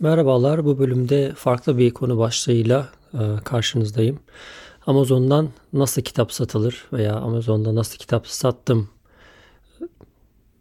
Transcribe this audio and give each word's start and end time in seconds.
Merhabalar, 0.00 0.64
bu 0.64 0.78
bölümde 0.78 1.32
farklı 1.36 1.78
bir 1.78 1.90
konu 1.90 2.18
başlığıyla 2.18 2.88
e, 3.14 3.18
karşınızdayım. 3.44 4.18
Amazon'dan 4.86 5.48
nasıl 5.72 6.02
kitap 6.02 6.32
satılır 6.32 6.84
veya 6.92 7.14
Amazon'da 7.14 7.74
nasıl 7.74 7.98
kitap 7.98 8.26
sattım 8.26 8.88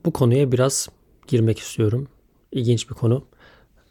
bu 0.06 0.12
konuya 0.12 0.52
biraz 0.52 0.90
girmek 1.28 1.60
istiyorum. 1.60 2.08
İlginç 2.52 2.90
bir 2.90 2.96
konu. 2.96 3.26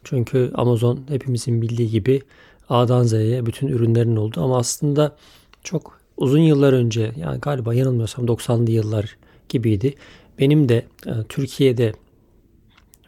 Çünkü 0.03 0.51
Amazon 0.55 0.99
hepimizin 1.07 1.61
bildiği 1.61 1.89
gibi 1.89 2.21
A'dan 2.69 3.03
Z'ye 3.03 3.45
bütün 3.45 3.67
ürünlerin 3.67 4.15
oldu 4.15 4.41
ama 4.43 4.57
aslında 4.57 5.15
çok 5.63 5.99
uzun 6.17 6.39
yıllar 6.39 6.73
önce 6.73 7.11
yani 7.17 7.39
galiba 7.39 7.73
yanılmıyorsam 7.73 8.25
90'lı 8.25 8.71
yıllar 8.71 9.17
gibiydi. 9.49 9.95
Benim 10.39 10.69
de 10.69 10.85
e, 11.05 11.11
Türkiye'de 11.29 11.93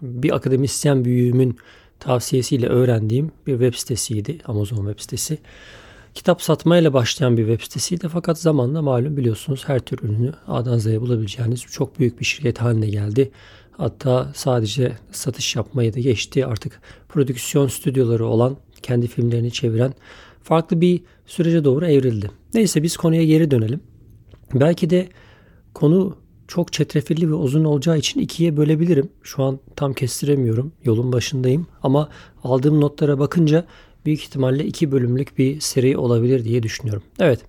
bir 0.02 0.36
akademisyen 0.36 1.06
büyüğümün 1.06 1.58
tavsiyesiyle 2.00 2.68
öğrendiğim 2.68 3.32
bir 3.48 3.52
web 3.52 3.74
sitesiydi. 3.74 4.38
Amazon 4.46 4.78
web 4.78 5.00
sitesi. 5.00 5.38
Kitap 6.14 6.42
satmayla 6.42 6.94
başlayan 6.94 7.38
bir 7.38 7.48
web 7.48 7.64
sitesiydi 7.64 8.08
fakat 8.10 8.40
zamanla 8.40 8.82
malum 8.82 9.18
biliyorsunuz 9.18 9.64
her 9.68 9.80
tür 9.80 10.00
ürünü 10.00 10.34
A'dan 10.48 10.78
Z'ye 10.78 11.02
bulabileceğiniz 11.02 11.62
çok 11.62 12.00
büyük 12.00 12.20
bir 12.20 12.26
şirket 12.26 12.62
haline 12.62 12.90
geldi. 12.90 13.32
Hatta 13.72 14.32
sadece 14.36 14.98
satış 15.12 15.56
yapmayı 15.56 15.94
da 15.94 16.00
geçti. 16.00 16.46
Artık 16.46 16.82
prodüksiyon 17.10 17.68
stüdyoları 17.68 18.26
olan, 18.26 18.58
kendi 18.82 19.08
filmlerini 19.08 19.52
çeviren 19.52 19.94
farklı 20.44 20.82
bir 20.82 21.02
sürece 21.26 21.64
doğru 21.64 21.86
evrildi. 21.86 22.32
Neyse 22.54 22.84
biz 22.84 22.98
konuya 22.98 23.24
geri 23.24 23.52
dönelim. 23.52 23.80
Belki 24.54 24.90
de 24.90 25.10
konu 25.74 26.18
çok 26.48 26.74
çetrefilli 26.74 27.30
ve 27.30 27.34
uzun 27.34 27.64
olacağı 27.64 27.98
için 27.98 28.20
ikiye 28.20 28.58
bölebilirim. 28.58 29.10
Şu 29.24 29.44
an 29.44 29.60
tam 29.76 29.94
kestiremiyorum. 29.94 30.72
Yolun 30.84 31.12
başındayım. 31.12 31.68
Ama 31.84 32.10
aldığım 32.44 32.82
notlara 32.82 33.20
bakınca 33.20 33.66
büyük 34.06 34.22
ihtimalle 34.22 34.66
iki 34.66 34.92
bölümlük 34.92 35.38
bir 35.38 35.60
seri 35.60 35.98
olabilir 35.98 36.44
diye 36.44 36.64
düşünüyorum. 36.64 37.04
Evet. 37.20 37.40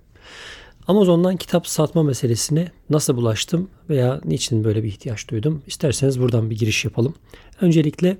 Amazon'dan 0.87 1.37
kitap 1.37 1.67
satma 1.67 2.03
meselesine 2.03 2.71
nasıl 2.89 3.15
bulaştım 3.15 3.69
veya 3.89 4.21
niçin 4.25 4.63
böyle 4.63 4.83
bir 4.83 4.87
ihtiyaç 4.87 5.29
duydum? 5.29 5.61
İsterseniz 5.67 6.19
buradan 6.19 6.49
bir 6.49 6.57
giriş 6.57 6.85
yapalım. 6.85 7.13
Öncelikle 7.61 8.17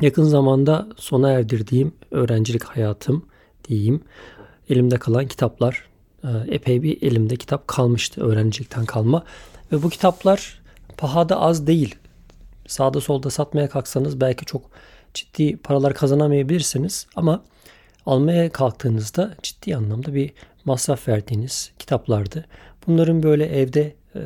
yakın 0.00 0.24
zamanda 0.24 0.88
sona 0.96 1.30
erdirdiğim 1.30 1.92
öğrencilik 2.10 2.64
hayatım 2.64 3.24
diyeyim. 3.68 4.00
Elimde 4.68 4.96
kalan 4.96 5.26
kitaplar 5.26 5.84
e, 6.24 6.28
epey 6.48 6.82
bir 6.82 7.02
elimde 7.02 7.36
kitap 7.36 7.68
kalmıştı 7.68 8.20
öğrencilikten 8.20 8.84
kalma. 8.84 9.24
Ve 9.74 9.82
bu 9.82 9.90
kitaplar 9.90 10.60
pahada 10.96 11.40
az 11.40 11.66
değil. 11.66 11.94
Sağda 12.66 13.00
solda 13.00 13.30
satmaya 13.30 13.68
kalksanız 13.68 14.20
belki 14.20 14.44
çok 14.44 14.62
ciddi 15.14 15.56
paralar 15.56 15.94
kazanamayabilirsiniz 15.94 17.06
ama 17.16 17.42
almaya 18.06 18.50
kalktığınızda 18.50 19.34
ciddi 19.42 19.76
anlamda 19.76 20.14
bir 20.14 20.32
masraf 20.64 21.08
verdiğiniz 21.08 21.72
kitaplardı. 21.78 22.44
Bunların 22.86 23.22
böyle 23.22 23.46
evde 23.46 23.94
e, 24.14 24.20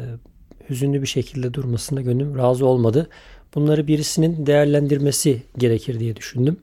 hüzünlü 0.70 1.02
bir 1.02 1.06
şekilde 1.06 1.55
durmasına 1.55 2.00
gönlüm 2.00 2.38
razı 2.38 2.66
olmadı. 2.66 3.08
Bunları 3.55 3.86
birisinin 3.86 4.46
değerlendirmesi 4.46 5.42
gerekir 5.58 6.00
diye 6.00 6.16
düşündüm. 6.16 6.60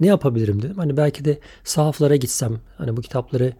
Ne 0.00 0.06
yapabilirim 0.06 0.62
dedim. 0.62 0.76
Hani 0.76 0.96
belki 0.96 1.24
de 1.24 1.38
sahaflara 1.64 2.16
gitsem, 2.16 2.60
hani 2.78 2.96
bu 2.96 3.00
kitapları 3.00 3.52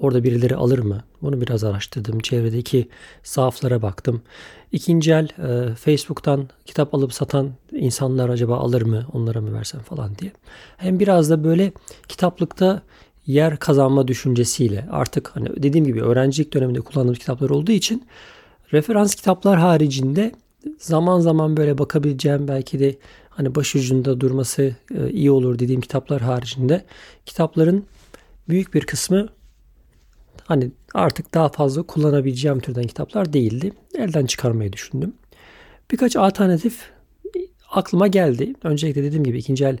Orada 0.00 0.24
birileri 0.24 0.56
alır 0.56 0.78
mı? 0.78 1.04
Bunu 1.22 1.40
biraz 1.40 1.64
araştırdım. 1.64 2.20
Çevredeki 2.20 2.88
sahaflara 3.22 3.82
baktım. 3.82 4.22
İkinci 4.72 5.12
el 5.12 5.28
e, 5.28 5.74
Facebook'tan 5.74 6.48
kitap 6.64 6.94
alıp 6.94 7.12
satan 7.12 7.50
insanlar 7.72 8.28
acaba 8.28 8.56
alır 8.56 8.82
mı? 8.82 9.06
Onlara 9.12 9.40
mı 9.40 9.54
versem 9.54 9.80
falan 9.80 10.18
diye. 10.18 10.32
Hem 10.76 11.00
biraz 11.00 11.30
da 11.30 11.44
böyle 11.44 11.72
kitaplıkta 12.08 12.82
yer 13.26 13.56
kazanma 13.56 14.08
düşüncesiyle 14.08 14.88
artık 14.90 15.30
hani 15.36 15.48
dediğim 15.62 15.86
gibi 15.86 16.02
öğrencilik 16.02 16.52
döneminde 16.52 16.80
kullandığım 16.80 17.14
kitaplar 17.14 17.50
olduğu 17.50 17.72
için 17.72 18.06
referans 18.72 19.14
kitaplar 19.14 19.58
haricinde 19.58 20.32
zaman 20.78 21.20
zaman 21.20 21.56
böyle 21.56 21.78
bakabileceğim 21.78 22.48
belki 22.48 22.80
de 22.80 22.96
hani 23.28 23.54
başucunda 23.54 24.20
durması 24.20 24.76
e, 24.94 25.10
iyi 25.10 25.30
olur 25.30 25.58
dediğim 25.58 25.80
kitaplar 25.80 26.22
haricinde 26.22 26.84
kitapların 27.26 27.84
büyük 28.48 28.74
bir 28.74 28.80
kısmı 28.80 29.28
hani 30.44 30.70
artık 30.94 31.34
daha 31.34 31.48
fazla 31.48 31.82
kullanabileceğim 31.82 32.60
türden 32.60 32.84
kitaplar 32.84 33.32
değildi. 33.32 33.72
Elden 33.98 34.26
çıkarmayı 34.26 34.72
düşündüm. 34.72 35.14
Birkaç 35.90 36.16
alternatif 36.16 36.90
aklıma 37.70 38.06
geldi. 38.06 38.54
Öncelikle 38.64 39.02
dediğim 39.02 39.24
gibi 39.24 39.38
ikinci 39.38 39.64
el 39.64 39.78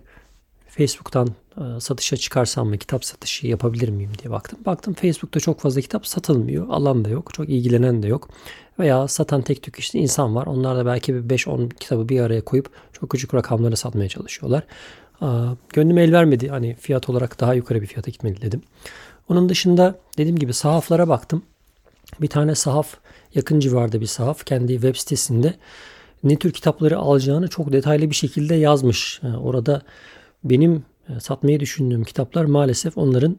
Facebook'tan 0.68 1.28
e, 1.56 1.80
satışa 1.80 2.16
çıkarsam 2.16 2.68
mı 2.68 2.78
kitap 2.78 3.04
satışı 3.04 3.46
yapabilir 3.46 3.88
miyim 3.88 4.10
diye 4.22 4.30
baktım. 4.30 4.58
Baktım 4.66 4.94
Facebook'ta 4.94 5.40
çok 5.40 5.60
fazla 5.60 5.80
kitap 5.80 6.06
satılmıyor. 6.06 6.68
Alan 6.68 7.04
da 7.04 7.08
yok. 7.08 7.34
Çok 7.34 7.48
ilgilenen 7.48 8.02
de 8.02 8.06
yok. 8.06 8.28
Veya 8.78 9.08
satan 9.08 9.42
tek 9.42 9.62
tük 9.62 9.78
işte 9.78 9.98
insan 9.98 10.34
var. 10.34 10.46
Onlar 10.46 10.76
da 10.76 10.86
belki 10.86 11.14
bir 11.14 11.36
5-10 11.36 11.68
kitabı 11.68 12.08
bir 12.08 12.20
araya 12.20 12.40
koyup 12.40 12.70
çok 12.92 13.10
küçük 13.10 13.34
rakamlara 13.34 13.76
satmaya 13.76 14.08
çalışıyorlar. 14.08 14.62
Gönlüm 15.68 15.98
el 15.98 16.12
vermedi. 16.12 16.48
Hani 16.48 16.74
fiyat 16.74 17.08
olarak 17.08 17.40
daha 17.40 17.54
yukarı 17.54 17.82
bir 17.82 17.86
fiyata 17.86 18.10
gitmeli 18.10 18.42
dedim. 18.42 18.62
Onun 19.28 19.48
dışında 19.48 19.98
dediğim 20.18 20.38
gibi 20.38 20.52
sahaflara 20.52 21.08
baktım. 21.08 21.42
Bir 22.20 22.28
tane 22.28 22.54
sahaf 22.54 22.96
yakın 23.34 23.60
civarda 23.60 24.00
bir 24.00 24.06
sahaf 24.06 24.46
kendi 24.46 24.72
web 24.72 24.96
sitesinde 24.96 25.54
ne 26.24 26.36
tür 26.36 26.52
kitapları 26.52 26.98
alacağını 26.98 27.48
çok 27.48 27.72
detaylı 27.72 28.10
bir 28.10 28.14
şekilde 28.14 28.54
yazmış. 28.54 29.20
orada 29.42 29.82
benim 30.44 30.84
e, 31.08 31.20
satmayı 31.20 31.60
düşündüğüm 31.60 32.04
kitaplar 32.04 32.44
maalesef 32.44 32.98
onların 32.98 33.36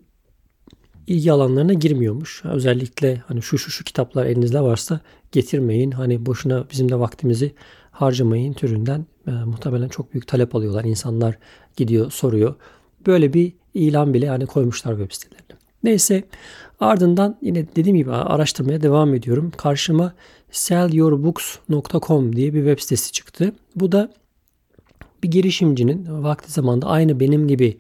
ilgi 1.08 1.32
alanlarına 1.32 1.74
girmiyormuş. 1.74 2.42
Özellikle 2.46 3.22
hani 3.28 3.42
şu 3.42 3.58
şu 3.58 3.72
şu 3.72 3.84
kitaplar 3.84 4.26
elinizde 4.26 4.62
varsa 4.62 5.00
getirmeyin. 5.32 5.92
Hani 5.92 6.26
boşuna 6.26 6.66
bizim 6.72 6.90
de 6.90 7.00
vaktimizi 7.00 7.56
harcamayın 7.92 8.54
türünden 8.54 9.06
e, 9.28 9.32
muhtemelen 9.32 9.88
çok 9.88 10.14
büyük 10.14 10.28
talep 10.28 10.56
alıyorlar. 10.56 10.84
İnsanlar 10.84 11.38
gidiyor 11.78 12.12
soruyor. 12.12 12.56
Böyle 13.06 13.34
bir 13.34 13.54
ilan 13.74 14.14
bile 14.14 14.30
hani 14.30 14.46
koymuşlar 14.46 14.98
web 14.98 15.12
sitelerine. 15.12 15.65
Neyse 15.86 16.24
ardından 16.80 17.38
yine 17.42 17.66
dediğim 17.76 17.98
gibi 17.98 18.12
araştırmaya 18.12 18.82
devam 18.82 19.14
ediyorum. 19.14 19.52
Karşıma 19.58 20.14
sellyourbooks.com 20.52 22.36
diye 22.36 22.54
bir 22.54 22.60
web 22.66 22.80
sitesi 22.80 23.12
çıktı. 23.12 23.54
Bu 23.76 23.92
da 23.92 24.12
bir 25.24 25.32
girişimcinin 25.32 26.24
vakti 26.24 26.52
zamanda 26.52 26.88
aynı 26.88 27.20
benim 27.20 27.48
gibi 27.48 27.78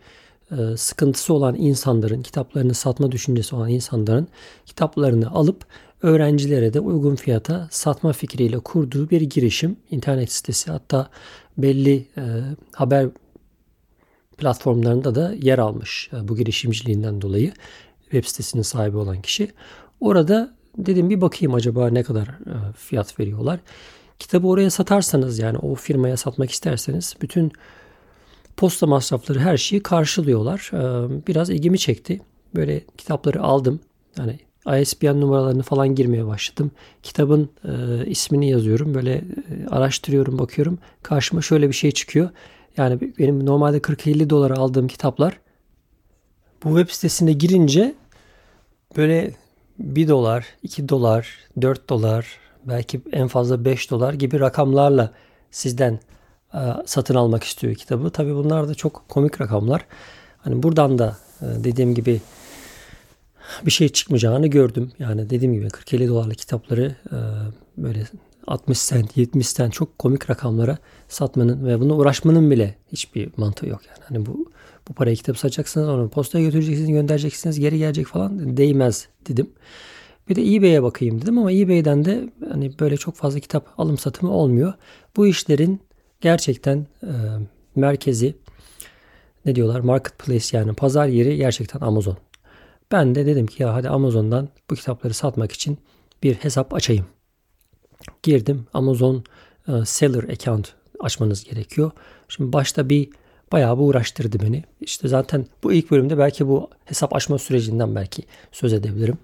e, 0.51 0.77
sıkıntısı 0.77 1.33
olan 1.33 1.55
insanların, 1.55 2.21
kitaplarını 2.21 2.73
satma 2.73 3.11
düşüncesi 3.11 3.55
olan 3.55 3.69
insanların 3.69 4.27
kitaplarını 4.65 5.31
alıp 5.31 5.65
öğrencilere 6.01 6.73
de 6.73 6.79
uygun 6.79 7.15
fiyata 7.15 7.67
satma 7.71 8.13
fikriyle 8.13 8.59
kurduğu 8.59 9.09
bir 9.09 9.21
girişim. 9.21 9.77
internet 9.91 10.31
sitesi 10.31 10.71
hatta 10.71 11.09
belli 11.57 12.07
e, 12.17 12.23
haber 12.71 13.09
platformlarında 14.37 15.15
da 15.15 15.33
yer 15.41 15.57
almış 15.57 16.09
e, 16.13 16.27
bu 16.27 16.35
girişimciliğinden 16.35 17.21
dolayı 17.21 17.53
web 18.15 18.29
sitesinin 18.29 18.63
sahibi 18.63 18.97
olan 18.97 19.21
kişi. 19.21 19.51
Orada 19.99 20.55
dedim 20.77 21.09
bir 21.09 21.21
bakayım 21.21 21.53
acaba 21.53 21.89
ne 21.89 22.03
kadar 22.03 22.27
e, 22.27 22.73
fiyat 22.77 23.19
veriyorlar. 23.19 23.59
Kitabı 24.19 24.47
oraya 24.47 24.69
satarsanız 24.69 25.39
yani 25.39 25.57
o 25.57 25.75
firmaya 25.75 26.17
satmak 26.17 26.51
isterseniz 26.51 27.15
bütün 27.21 27.51
posta 28.57 28.87
masrafları 28.87 29.39
her 29.39 29.57
şeyi 29.57 29.83
karşılıyorlar. 29.83 30.71
E, 30.73 31.09
biraz 31.27 31.49
ilgimi 31.49 31.79
çekti. 31.79 32.21
Böyle 32.55 32.81
kitapları 32.97 33.43
aldım. 33.43 33.79
Yani 34.17 34.39
ISBN 34.81 35.21
numaralarını 35.21 35.63
falan 35.63 35.95
girmeye 35.95 36.25
başladım. 36.25 36.71
Kitabın 37.03 37.49
e, 37.63 38.05
ismini 38.05 38.49
yazıyorum. 38.49 38.93
Böyle 38.93 39.13
e, 39.13 39.23
araştırıyorum, 39.69 40.39
bakıyorum. 40.39 40.77
Karşıma 41.03 41.41
şöyle 41.41 41.67
bir 41.67 41.73
şey 41.73 41.91
çıkıyor. 41.91 42.29
Yani 42.77 43.13
benim 43.19 43.45
normalde 43.45 43.77
40-50 43.77 44.29
dolara 44.29 44.55
aldığım 44.55 44.87
kitaplar 44.87 45.39
bu 46.63 46.77
web 46.77 46.93
sitesine 46.93 47.33
girince 47.33 47.95
böyle 48.95 49.31
1 49.79 50.07
dolar, 50.07 50.45
2 50.63 50.89
dolar, 50.89 51.37
4 51.61 51.89
dolar, 51.89 52.39
belki 52.65 53.01
en 53.11 53.27
fazla 53.27 53.65
5 53.65 53.91
dolar 53.91 54.13
gibi 54.13 54.39
rakamlarla 54.39 55.11
sizden 55.51 55.99
e, 56.53 56.59
satın 56.85 57.15
almak 57.15 57.43
istiyor 57.43 57.75
kitabı. 57.75 58.09
Tabi 58.09 58.35
bunlar 58.35 58.67
da 58.67 58.75
çok 58.75 59.09
komik 59.09 59.41
rakamlar. 59.41 59.85
Hani 60.37 60.63
buradan 60.63 60.99
da 60.99 61.17
e, 61.41 61.45
dediğim 61.45 61.95
gibi 61.95 62.21
bir 63.65 63.71
şey 63.71 63.89
çıkmayacağını 63.89 64.47
gördüm. 64.47 64.91
Yani 64.99 65.29
dediğim 65.29 65.53
gibi 65.53 65.67
40-50 65.67 66.07
dolarlık 66.07 66.37
kitapları 66.37 66.95
e, 67.11 67.17
böyle 67.77 68.07
60 68.47 68.79
sent, 68.79 69.17
70 69.17 69.47
sent 69.49 69.73
çok 69.73 69.99
komik 69.99 70.29
rakamlara 70.29 70.77
satmanın 71.07 71.65
ve 71.65 71.79
buna 71.79 71.93
uğraşmanın 71.93 72.51
bile 72.51 72.75
hiçbir 72.91 73.29
mantığı 73.37 73.67
yok. 73.67 73.81
Yani 73.87 73.99
hani 74.07 74.25
bu 74.25 74.51
bu 74.89 74.93
parayı 74.93 75.15
kitap 75.15 75.37
satacaksınız, 75.37 75.89
onu 75.89 76.09
postaya 76.09 76.45
götüreceksiniz, 76.45 76.89
göndereceksiniz, 76.89 77.59
geri 77.59 77.77
gelecek 77.77 78.07
falan 78.07 78.57
değmez 78.57 79.07
dedim. 79.27 79.49
Bir 80.29 80.35
de 80.35 80.55
eBay'e 80.55 80.83
bakayım 80.83 81.21
dedim 81.21 81.37
ama 81.37 81.51
eBay'den 81.51 82.05
de 82.05 82.29
hani 82.49 82.79
böyle 82.79 82.97
çok 82.97 83.15
fazla 83.15 83.39
kitap 83.39 83.67
alım 83.77 83.97
satımı 83.97 84.31
olmuyor. 84.31 84.73
Bu 85.15 85.27
işlerin 85.27 85.81
gerçekten 86.21 86.87
e, 87.03 87.11
merkezi 87.75 88.35
ne 89.45 89.55
diyorlar 89.55 89.79
marketplace 89.79 90.57
yani 90.57 90.73
pazar 90.73 91.07
yeri 91.07 91.37
gerçekten 91.37 91.79
Amazon. 91.79 92.17
Ben 92.91 93.15
de 93.15 93.25
dedim 93.25 93.47
ki 93.47 93.63
ya 93.63 93.73
hadi 93.73 93.89
Amazon'dan 93.89 94.49
bu 94.69 94.75
kitapları 94.75 95.13
satmak 95.13 95.51
için 95.51 95.77
bir 96.23 96.33
hesap 96.35 96.73
açayım. 96.73 97.05
Girdim 98.23 98.67
Amazon 98.73 99.23
e, 99.67 99.71
seller 99.85 100.23
account 100.23 100.73
açmanız 100.99 101.43
gerekiyor. 101.43 101.91
Şimdi 102.27 102.53
başta 102.53 102.89
bir 102.89 103.09
bayağı 103.51 103.77
bir 103.77 103.83
uğraştırdı 103.83 104.39
beni. 104.39 104.63
İşte 104.81 105.07
zaten 105.07 105.45
bu 105.63 105.73
ilk 105.73 105.91
bölümde 105.91 106.17
belki 106.17 106.47
bu 106.47 106.69
hesap 106.85 107.15
açma 107.15 107.37
sürecinden 107.37 107.95
belki 107.95 108.23
söz 108.51 108.73
edebilirim. 108.73 109.17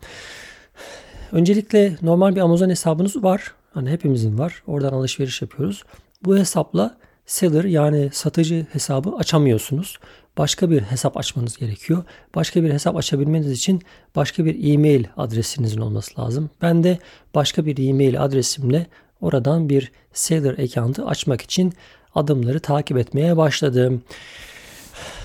Öncelikle 1.32 1.96
normal 2.02 2.36
bir 2.36 2.42
Amazon 2.42 2.70
hesabınız 2.70 3.24
var. 3.24 3.54
Hani 3.74 3.90
hepimizin 3.92 4.40
var. 4.40 4.64
Oradan 4.68 4.94
alışveriş 4.94 5.42
yapıyoruz. 5.42 5.84
Bu 6.26 6.38
hesapla 6.38 6.98
seller 7.26 7.64
yani 7.64 8.10
satıcı 8.14 8.66
hesabı 8.72 9.10
açamıyorsunuz. 9.10 10.00
Başka 10.38 10.70
bir 10.70 10.82
hesap 10.82 11.18
açmanız 11.18 11.58
gerekiyor. 11.58 12.04
Başka 12.36 12.64
bir 12.64 12.74
hesap 12.74 12.98
açabilmeniz 12.98 13.52
için 13.52 13.82
başka 14.16 14.46
bir 14.46 14.74
e-mail 14.74 15.06
adresinizin 15.18 15.82
olması 15.82 16.22
lazım. 16.22 16.50
Ben 16.62 16.84
de 16.84 17.00
başka 17.36 17.66
bir 17.66 17.90
e-mail 17.90 18.24
adresimle 18.24 18.88
oradan 19.22 19.70
bir 19.70 19.92
seller 20.14 20.54
account'ı 20.58 21.06
açmak 21.06 21.42
için 21.42 21.74
adımları 22.16 22.60
takip 22.60 22.98
etmeye 22.98 23.38
başladım. 23.38 24.04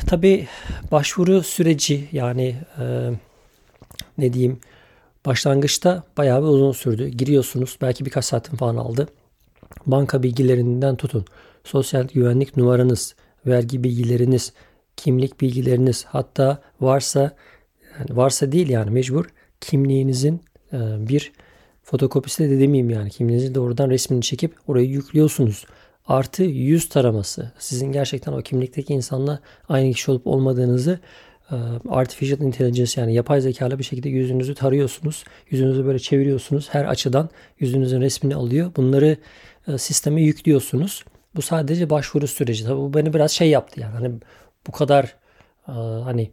Tabi 0.07 0.47
başvuru 0.93 1.43
süreci 1.43 2.09
yani 2.13 2.57
e, 2.79 3.11
ne 4.19 4.33
diyeyim 4.33 4.61
başlangıçta 5.27 6.03
bayağı 6.17 6.43
bir 6.43 6.47
uzun 6.47 6.73
sürdü. 6.73 7.09
Giriyorsunuz 7.09 7.79
belki 7.81 8.05
birkaç 8.05 8.25
saatin 8.25 8.57
falan 8.57 8.77
aldı. 8.77 9.09
Banka 9.87 10.23
bilgilerinden 10.23 10.97
tutun. 10.97 11.25
Sosyal 11.65 12.09
güvenlik 12.09 12.57
numaranız, 12.57 13.15
vergi 13.47 13.85
bilgileriniz, 13.85 14.53
kimlik 14.97 15.41
bilgileriniz 15.41 16.05
hatta 16.05 16.59
varsa 16.81 17.37
yani 17.99 18.17
varsa 18.17 18.53
değil 18.53 18.69
yani 18.69 18.91
mecbur 18.91 19.25
kimliğinizin 19.61 20.41
e, 20.73 20.79
bir 21.09 21.33
fotokopisi 21.87 22.45
de 22.45 22.61
demeyeyim 22.61 22.91
yani 22.91 23.11
kimliğinizin 23.11 23.55
doğrudan 23.55 23.91
resmini 23.91 24.23
çekip 24.23 24.55
orayı 24.67 24.89
yüklüyorsunuz. 24.89 25.67
Artı 26.07 26.43
yüz 26.43 26.89
taraması. 26.89 27.53
Sizin 27.59 27.93
gerçekten 27.93 28.33
o 28.33 28.43
kimlikteki 28.43 28.95
insanla 28.95 29.41
aynı 29.69 29.93
kişi 29.93 30.11
olup 30.11 30.27
olmadığınızı 30.27 30.99
artificial 31.89 32.41
intelligence 32.41 33.01
yani 33.01 33.15
yapay 33.15 33.41
zekalı 33.41 33.79
bir 33.79 33.85
şekilde 33.85 34.09
yüzünüzü 34.09 34.55
tarıyorsunuz. 34.55 35.25
Yüzünüzü 35.51 35.87
böyle 35.87 35.99
çeviriyorsunuz. 35.99 36.69
Her 36.71 36.85
açıdan 36.85 37.31
yüzünüzün 37.61 38.01
resmini 38.01 38.35
alıyor. 38.35 38.73
Bunları 38.77 39.17
sisteme 39.77 40.23
yüklüyorsunuz. 40.23 41.05
Bu 41.37 41.43
sadece 41.43 41.91
başvuru 41.91 42.27
süreci. 42.27 42.65
Tabii 42.65 42.81
bu 42.81 42.95
beni 42.95 43.15
biraz 43.15 43.31
şey 43.31 43.51
yaptı 43.51 43.81
yani. 43.81 43.93
Hani 43.93 44.13
bu 44.67 44.73
kadar 44.73 45.17
hani 46.05 46.31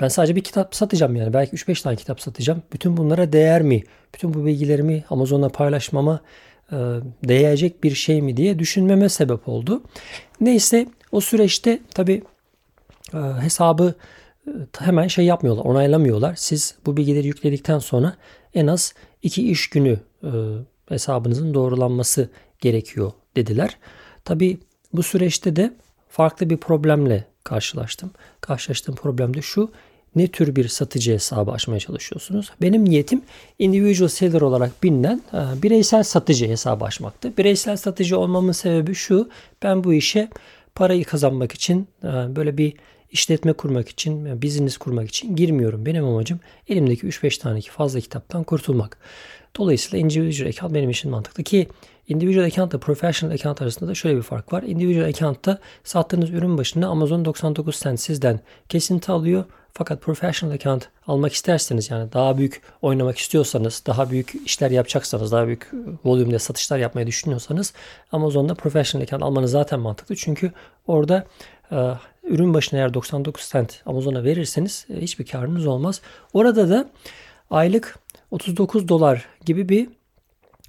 ben 0.00 0.08
sadece 0.08 0.36
bir 0.36 0.40
kitap 0.40 0.74
satacağım 0.74 1.16
yani. 1.16 1.32
Belki 1.32 1.56
3-5 1.56 1.82
tane 1.82 1.96
kitap 1.96 2.20
satacağım. 2.20 2.62
Bütün 2.72 2.96
bunlara 2.96 3.32
değer 3.32 3.62
mi? 3.62 3.82
Bütün 4.14 4.34
bu 4.34 4.46
bilgilerimi 4.46 5.04
Amazon'a 5.10 5.48
paylaşmama 5.48 6.20
e, 6.72 6.76
değecek 7.24 7.84
bir 7.84 7.94
şey 7.94 8.22
mi 8.22 8.36
diye 8.36 8.58
düşünmeme 8.58 9.08
sebep 9.08 9.48
oldu. 9.48 9.82
Neyse 10.40 10.86
o 11.12 11.20
süreçte 11.20 11.80
tabi 11.94 12.22
e, 13.14 13.18
hesabı 13.18 13.94
e, 14.46 14.50
hemen 14.78 15.08
şey 15.08 15.24
yapmıyorlar, 15.24 15.64
onaylamıyorlar. 15.64 16.34
Siz 16.36 16.74
bu 16.86 16.96
bilgileri 16.96 17.26
yükledikten 17.26 17.78
sonra 17.78 18.16
en 18.54 18.66
az 18.66 18.94
iki 19.22 19.50
iş 19.50 19.70
günü 19.70 20.00
e, 20.22 20.30
hesabınızın 20.88 21.54
doğrulanması 21.54 22.28
gerekiyor 22.60 23.12
dediler. 23.36 23.78
Tabi 24.24 24.58
bu 24.92 25.02
süreçte 25.02 25.56
de 25.56 25.72
farklı 26.08 26.50
bir 26.50 26.56
problemle 26.56 27.24
karşılaştım. 27.44 28.10
Karşılaştığım 28.40 28.94
problem 28.94 29.34
de 29.34 29.42
şu. 29.42 29.70
Ne 30.16 30.28
tür 30.28 30.56
bir 30.56 30.68
satıcı 30.68 31.12
hesabı 31.12 31.50
açmaya 31.50 31.80
çalışıyorsunuz? 31.80 32.50
Benim 32.62 32.84
niyetim 32.84 33.22
individual 33.58 34.08
seller 34.08 34.40
olarak 34.40 34.82
bilinen 34.82 35.22
e, 35.32 35.62
bireysel 35.62 36.02
satıcı 36.02 36.48
hesabı 36.48 36.84
açmaktı. 36.84 37.36
Bireysel 37.38 37.76
satıcı 37.76 38.18
olmamın 38.18 38.52
sebebi 38.52 38.94
şu. 38.94 39.28
Ben 39.62 39.84
bu 39.84 39.94
işe 39.94 40.28
parayı 40.74 41.04
kazanmak 41.04 41.52
için 41.52 41.88
e, 42.02 42.06
böyle 42.08 42.58
bir 42.58 42.72
işletme 43.14 43.52
kurmak 43.52 43.88
için, 43.88 44.42
business 44.42 44.76
kurmak 44.76 45.08
için 45.08 45.36
girmiyorum. 45.36 45.86
Benim 45.86 46.04
amacım 46.04 46.40
elimdeki 46.68 47.06
3-5 47.06 47.40
taneki 47.40 47.70
fazla 47.70 48.00
kitaptan 48.00 48.44
kurtulmak. 48.44 48.96
Dolayısıyla 49.56 49.98
individual 49.98 50.48
account 50.48 50.74
benim 50.74 50.90
için 50.90 51.10
mantıklı 51.10 51.42
ki 51.42 51.68
individual 52.08 52.44
account 52.44 52.72
ile 52.72 52.80
professional 52.80 53.34
account 53.34 53.62
arasında 53.62 53.90
da 53.90 53.94
şöyle 53.94 54.16
bir 54.16 54.22
fark 54.22 54.52
var. 54.52 54.62
Individual 54.62 55.08
account'ta 55.08 55.58
sattığınız 55.84 56.30
ürün 56.30 56.58
başına 56.58 56.88
Amazon 56.88 57.24
99 57.24 57.80
cent 57.80 58.00
sizden 58.00 58.40
kesinti 58.68 59.12
alıyor. 59.12 59.44
Fakat 59.72 60.02
professional 60.02 60.54
account 60.54 60.88
almak 61.06 61.32
isterseniz 61.32 61.90
yani 61.90 62.12
daha 62.12 62.38
büyük 62.38 62.62
oynamak 62.82 63.18
istiyorsanız, 63.18 63.82
daha 63.86 64.10
büyük 64.10 64.34
işler 64.46 64.70
yapacaksanız, 64.70 65.32
daha 65.32 65.46
büyük 65.46 65.70
volümde 66.04 66.38
satışlar 66.38 66.78
yapmayı 66.78 67.06
düşünüyorsanız 67.06 67.72
Amazon'da 68.12 68.54
professional 68.54 69.04
account 69.04 69.22
almanız 69.22 69.50
zaten 69.50 69.80
mantıklı. 69.80 70.16
Çünkü 70.16 70.52
orada 70.86 71.26
ürün 72.24 72.54
başına 72.54 72.78
eğer 72.78 72.94
99 72.94 73.50
cent 73.52 73.82
Amazon'a 73.86 74.24
verirseniz 74.24 74.86
e, 74.90 75.00
hiçbir 75.00 75.26
karınız 75.26 75.66
olmaz. 75.66 76.00
Orada 76.32 76.70
da 76.70 76.90
aylık 77.50 77.98
39 78.30 78.88
dolar 78.88 79.26
gibi 79.44 79.68
bir 79.68 79.88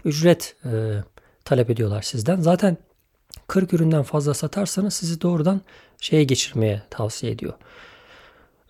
ücret 0.05 0.55
e, 0.65 0.69
talep 1.45 1.69
ediyorlar 1.69 2.01
sizden. 2.01 2.41
Zaten 2.41 2.77
40 3.47 3.73
üründen 3.73 4.03
fazla 4.03 4.33
satarsanız 4.33 4.93
sizi 4.93 5.21
doğrudan 5.21 5.61
şeye 6.01 6.23
geçirmeye 6.23 6.81
tavsiye 6.89 7.31
ediyor. 7.31 7.53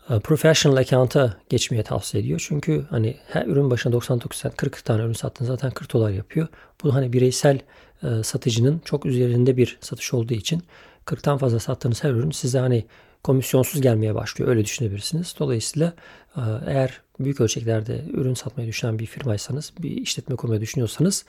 E, 0.10 0.20
professional 0.20 0.78
account'a 0.78 1.38
geçmeye 1.50 1.84
tavsiye 1.84 2.24
ediyor. 2.24 2.46
Çünkü 2.48 2.86
hani 2.90 3.18
her 3.28 3.46
ürün 3.46 3.70
başına 3.70 3.94
99 3.94 4.42
cent 4.42 4.56
40 4.56 4.86
tane 4.86 5.04
ürün 5.04 5.14
sattığınız 5.14 5.48
zaten 5.48 5.72
40 5.72 5.94
dolar 5.94 6.10
yapıyor. 6.10 6.48
Bu 6.84 6.96
hani 6.96 7.14
bireysel 7.14 7.60
e, 8.04 8.24
satıcının 8.24 8.82
çok 8.86 9.06
üzerinde 9.06 9.58
bir 9.58 9.78
satış 9.82 10.14
olduğu 10.14 10.34
için 10.34 10.64
40'tan 11.06 11.38
fazla 11.38 11.60
sattığınız 11.60 12.04
her 12.04 12.10
ürün 12.10 12.32
size 12.32 12.60
hani 12.60 12.86
komisyonsuz 13.24 13.82
gelmeye 13.82 14.16
başlıyor. 14.16 14.50
Öyle 14.50 14.66
düşünebilirsiniz. 14.66 15.36
Dolayısıyla 15.40 15.94
e, 16.38 16.42
eğer 16.68 17.02
büyük 17.20 17.42
ölçeklerde 17.42 18.04
ürün 18.14 18.34
satmayı 18.34 18.70
düşünen 18.70 19.00
bir 19.00 19.06
firmaysanız, 19.06 19.74
bir 19.80 19.92
işletme 19.92 20.36
kurmayı 20.36 20.62
düşünüyorsanız 20.62 21.26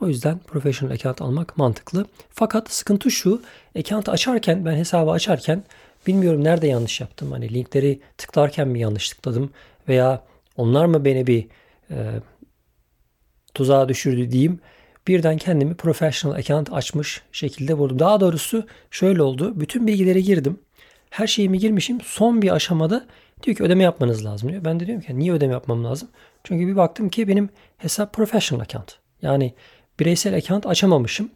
o 0.00 0.08
yüzden 0.08 0.38
professional 0.38 0.94
account 0.94 1.22
almak 1.22 1.56
mantıklı. 1.58 2.06
Fakat 2.30 2.70
sıkıntı 2.70 3.10
şu, 3.10 3.42
account 3.78 4.08
açarken, 4.08 4.64
ben 4.64 4.76
hesabı 4.76 5.10
açarken 5.10 5.64
bilmiyorum 6.06 6.44
nerede 6.44 6.66
yanlış 6.66 7.00
yaptım. 7.00 7.32
Hani 7.32 7.54
linkleri 7.54 8.00
tıklarken 8.18 8.68
mi 8.68 8.80
yanlış 8.80 9.08
tıkladım 9.08 9.50
veya 9.88 10.22
onlar 10.56 10.84
mı 10.84 11.04
beni 11.04 11.26
bir 11.26 11.46
e, 11.90 12.20
tuzağa 13.54 13.88
düşürdü 13.88 14.30
diyeyim. 14.30 14.60
Birden 15.08 15.36
kendimi 15.36 15.74
professional 15.74 16.36
account 16.36 16.72
açmış 16.72 17.22
şekilde 17.32 17.78
buldum. 17.78 17.98
Daha 17.98 18.20
doğrusu 18.20 18.66
şöyle 18.90 19.22
oldu. 19.22 19.60
Bütün 19.60 19.86
bilgileri 19.86 20.22
girdim. 20.22 20.58
Her 21.10 21.26
şeyimi 21.26 21.58
girmişim. 21.58 22.00
Son 22.00 22.42
bir 22.42 22.50
aşamada 22.50 23.06
diyor 23.42 23.56
ki 23.56 23.62
ödeme 23.62 23.84
yapmanız 23.84 24.24
lazım 24.24 24.48
diyor. 24.48 24.64
Ben 24.64 24.80
de 24.80 24.86
diyorum 24.86 25.04
ki 25.04 25.18
niye 25.18 25.32
ödeme 25.32 25.52
yapmam 25.52 25.84
lazım? 25.84 26.08
Çünkü 26.44 26.66
bir 26.66 26.76
baktım 26.76 27.08
ki 27.08 27.28
benim 27.28 27.48
hesap 27.78 28.12
professional 28.12 28.62
account. 28.62 28.98
Yani 29.22 29.54
bireysel 30.00 30.36
account 30.36 30.66
açamamışım. 30.66 31.30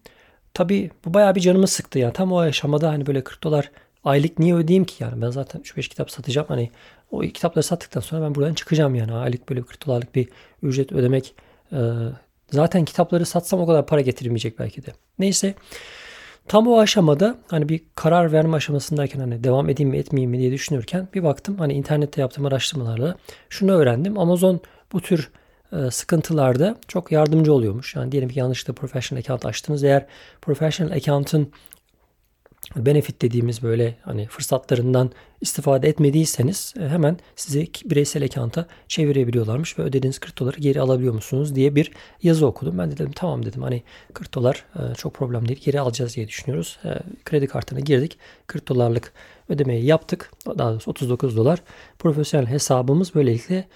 Tabi 0.54 0.90
bu 1.04 1.14
bayağı 1.14 1.34
bir 1.34 1.40
canımı 1.40 1.66
sıktı 1.66 1.98
yani. 1.98 2.12
Tam 2.12 2.32
o 2.32 2.38
aşamada 2.38 2.88
hani 2.88 3.06
böyle 3.06 3.24
40 3.24 3.42
dolar 3.42 3.70
aylık 4.04 4.38
niye 4.38 4.54
ödeyeyim 4.54 4.84
ki 4.84 5.04
yani. 5.04 5.22
Ben 5.22 5.30
zaten 5.30 5.60
3-5 5.60 5.88
kitap 5.88 6.10
satacağım. 6.10 6.46
Hani 6.48 6.70
o 7.10 7.20
kitapları 7.20 7.62
sattıktan 7.62 8.00
sonra 8.00 8.22
ben 8.22 8.34
buradan 8.34 8.54
çıkacağım 8.54 8.94
yani. 8.94 9.12
Aylık 9.12 9.48
böyle 9.48 9.62
40 9.62 9.86
dolarlık 9.86 10.14
bir 10.14 10.28
ücret 10.62 10.92
ödemek 10.92 11.34
zaten 12.54 12.84
kitapları 12.84 13.26
satsam 13.26 13.60
o 13.60 13.66
kadar 13.66 13.86
para 13.86 14.00
getirmeyecek 14.00 14.58
belki 14.58 14.86
de. 14.86 14.92
Neyse 15.18 15.54
Tam 16.48 16.68
o 16.68 16.78
aşamada 16.78 17.36
hani 17.48 17.68
bir 17.68 17.80
karar 17.94 18.32
verme 18.32 18.56
aşamasındayken 18.56 19.20
hani 19.20 19.44
devam 19.44 19.68
edeyim 19.68 19.90
mi 19.90 19.98
etmeyeyim 19.98 20.30
mi 20.30 20.38
diye 20.38 20.52
düşünürken 20.52 21.08
bir 21.14 21.22
baktım 21.22 21.58
hani 21.58 21.72
internette 21.72 22.20
yaptığım 22.20 22.46
araştırmalarla 22.46 23.16
şunu 23.48 23.72
öğrendim. 23.72 24.18
Amazon 24.18 24.60
bu 24.92 25.00
tür 25.00 25.30
e, 25.72 25.90
sıkıntılarda 25.90 26.76
çok 26.88 27.12
yardımcı 27.12 27.52
oluyormuş. 27.52 27.94
Yani 27.94 28.12
diyelim 28.12 28.28
ki 28.28 28.38
yanlışlıkla 28.38 28.74
professional 28.74 29.20
account 29.20 29.46
açtınız. 29.46 29.84
Eğer 29.84 30.06
professional 30.42 30.92
account'ın 30.92 31.52
benefit 32.76 33.22
dediğimiz 33.22 33.62
böyle 33.62 33.96
hani 34.02 34.26
fırsatlarından 34.26 35.10
istifade 35.40 35.88
etmediyseniz 35.88 36.74
e, 36.80 36.88
hemen 36.88 37.18
sizi 37.36 37.68
bireysel 37.84 38.24
account'a 38.24 38.66
çevirebiliyorlarmış 38.88 39.78
ve 39.78 39.82
ödediğiniz 39.82 40.18
40 40.18 40.38
doları 40.38 40.60
geri 40.60 40.80
alabiliyor 40.80 41.14
musunuz 41.14 41.54
diye 41.54 41.74
bir 41.74 41.90
yazı 42.22 42.46
okudum. 42.46 42.78
Ben 42.78 42.90
de 42.90 42.98
dedim 42.98 43.12
tamam 43.12 43.46
dedim 43.46 43.62
hani 43.62 43.82
40 44.12 44.34
dolar 44.34 44.64
e, 44.76 44.94
çok 44.94 45.14
problem 45.14 45.48
değil 45.48 45.60
geri 45.64 45.80
alacağız 45.80 46.16
diye 46.16 46.28
düşünüyoruz. 46.28 46.78
E, 46.84 46.98
kredi 47.24 47.46
kartına 47.46 47.80
girdik 47.80 48.18
40 48.46 48.68
dolarlık 48.68 49.12
ödemeyi 49.48 49.84
yaptık. 49.84 50.30
Daha 50.58 50.72
doğrusu 50.72 50.90
39 50.90 51.36
dolar. 51.36 51.62
Profesyonel 51.98 52.46
hesabımız 52.46 53.14
böylelikle 53.14 53.68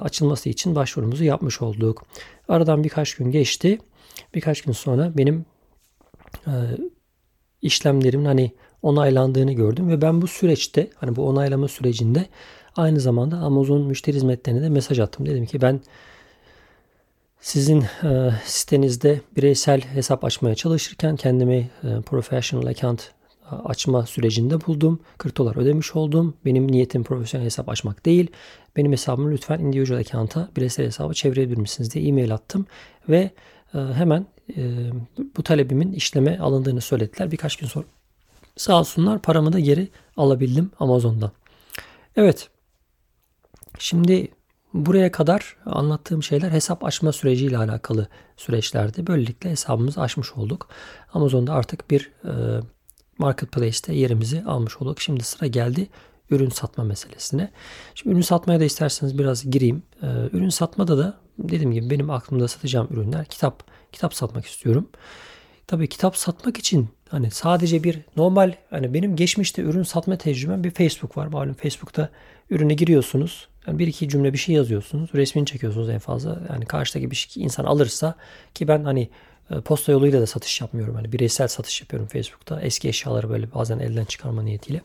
açılması 0.00 0.48
için 0.48 0.74
başvurumuzu 0.74 1.24
yapmış 1.24 1.62
olduk. 1.62 2.06
Aradan 2.48 2.84
birkaç 2.84 3.14
gün 3.14 3.30
geçti. 3.30 3.78
Birkaç 4.34 4.62
gün 4.62 4.72
sonra 4.72 5.12
benim 5.16 5.44
işlemlerimin 7.62 8.24
hani 8.24 8.52
onaylandığını 8.82 9.52
gördüm 9.52 9.88
ve 9.88 10.02
ben 10.02 10.22
bu 10.22 10.26
süreçte 10.26 10.90
hani 10.96 11.16
bu 11.16 11.28
onaylama 11.28 11.68
sürecinde 11.68 12.26
aynı 12.76 13.00
zamanda 13.00 13.36
Amazon 13.36 13.80
müşteri 13.80 14.16
hizmetlerine 14.16 14.62
de 14.62 14.68
mesaj 14.68 14.98
attım. 14.98 15.26
Dedim 15.26 15.46
ki 15.46 15.60
ben 15.60 15.80
sizin 17.40 17.84
e, 18.04 18.30
sitenizde 18.44 19.20
bireysel 19.36 19.80
hesap 19.80 20.24
açmaya 20.24 20.54
çalışırken 20.54 21.16
kendimi 21.16 21.70
e, 21.84 22.00
professional 22.06 22.66
account 22.66 23.10
açma 23.50 24.06
sürecinde 24.06 24.66
buldum. 24.66 25.00
40 25.18 25.36
dolar 25.36 25.56
ödemiş 25.56 25.96
oldum. 25.96 26.34
Benim 26.44 26.72
niyetim 26.72 27.04
profesyonel 27.04 27.46
hesap 27.46 27.68
açmak 27.68 28.06
değil. 28.06 28.30
Benim 28.76 28.92
hesabımı 28.92 29.30
lütfen 29.30 29.58
individual 29.58 29.98
account'a 29.98 30.48
bireysel 30.56 30.86
hesaba 30.86 31.14
çevirebilir 31.14 31.56
misiniz 31.56 31.94
diye 31.94 32.06
e-mail 32.06 32.34
attım. 32.34 32.66
Ve 33.08 33.30
e, 33.74 33.78
hemen 33.78 34.26
bu 35.36 35.42
talebimin 35.42 35.92
işleme 35.92 36.38
alındığını 36.38 36.80
söylediler. 36.80 37.30
Birkaç 37.30 37.56
gün 37.56 37.66
sonra 37.66 37.84
sağ 38.56 38.80
olsunlar 38.80 39.22
paramı 39.22 39.52
da 39.52 39.58
geri 39.58 39.88
alabildim 40.16 40.70
Amazon'dan. 40.80 41.32
Evet. 42.16 42.48
Şimdi 43.78 44.28
buraya 44.74 45.12
kadar 45.12 45.56
anlattığım 45.66 46.22
şeyler 46.22 46.50
hesap 46.50 46.84
açma 46.84 47.12
süreciyle 47.12 47.58
alakalı 47.58 48.08
süreçlerdi. 48.36 49.06
Böylelikle 49.06 49.50
hesabımızı 49.50 50.00
açmış 50.00 50.32
olduk. 50.32 50.68
Amazon'da 51.12 51.52
artık 51.52 51.90
bir 51.90 52.12
e, 52.24 52.60
marketplace'te 53.18 53.94
yerimizi 53.94 54.44
almış 54.44 54.76
olduk. 54.76 55.00
Şimdi 55.00 55.24
sıra 55.24 55.46
geldi 55.46 55.88
ürün 56.30 56.48
satma 56.48 56.84
meselesine. 56.84 57.50
Şimdi 57.94 58.14
ürün 58.14 58.22
satmaya 58.22 58.60
da 58.60 58.64
isterseniz 58.64 59.18
biraz 59.18 59.50
gireyim. 59.50 59.82
Ürün 60.32 60.48
satmada 60.48 60.98
da 60.98 61.20
dediğim 61.38 61.72
gibi 61.72 61.90
benim 61.90 62.10
aklımda 62.10 62.48
satacağım 62.48 62.88
ürünler 62.90 63.24
kitap. 63.24 63.62
Kitap 63.92 64.14
satmak 64.14 64.46
istiyorum. 64.46 64.88
Tabii 65.66 65.88
kitap 65.88 66.16
satmak 66.16 66.58
için 66.58 66.88
hani 67.08 67.30
sadece 67.30 67.84
bir 67.84 68.00
normal 68.16 68.54
hani 68.70 68.94
benim 68.94 69.16
geçmişte 69.16 69.62
ürün 69.62 69.82
satma 69.82 70.16
tecrübem 70.16 70.64
bir 70.64 70.70
Facebook 70.70 71.16
var. 71.16 71.26
Malum 71.26 71.54
Facebook'ta 71.54 72.08
ürüne 72.50 72.74
giriyorsunuz. 72.74 73.48
Yani 73.66 73.78
bir 73.78 73.86
iki 73.86 74.08
cümle 74.08 74.32
bir 74.32 74.38
şey 74.38 74.54
yazıyorsunuz. 74.54 75.10
Resmini 75.14 75.46
çekiyorsunuz 75.46 75.88
en 75.88 75.98
fazla. 75.98 76.42
Yani 76.48 76.66
karşıdaki 76.66 77.10
bir 77.10 77.16
şey 77.16 77.42
insan 77.42 77.64
alırsa 77.64 78.14
ki 78.54 78.68
ben 78.68 78.84
hani 78.84 79.08
e, 79.50 79.60
posta 79.60 79.92
yoluyla 79.92 80.20
da 80.20 80.26
satış 80.26 80.60
yapmıyorum. 80.60 80.94
Hani 80.94 81.12
bireysel 81.12 81.48
satış 81.48 81.80
yapıyorum 81.80 82.08
Facebook'ta. 82.08 82.60
Eski 82.60 82.88
eşyaları 82.88 83.30
böyle 83.30 83.52
bazen 83.54 83.78
elden 83.78 84.04
çıkarma 84.04 84.42
niyetiyle. 84.42 84.80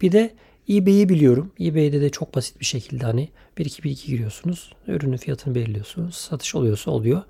Bir 0.00 0.12
de 0.12 0.34
eBay'i 0.70 1.08
biliyorum. 1.08 1.52
eBay'de 1.60 2.00
de 2.00 2.10
çok 2.10 2.34
basit 2.34 2.60
bir 2.60 2.64
şekilde 2.64 3.04
hani 3.04 3.28
bir 3.58 3.64
iki 3.66 3.82
bir 3.82 3.90
iki 3.90 4.06
giriyorsunuz. 4.06 4.72
Ürünün 4.86 5.16
fiyatını 5.16 5.54
belirliyorsunuz. 5.54 6.14
Satış 6.14 6.54
oluyorsa 6.54 6.90
oluyor. 6.90 7.22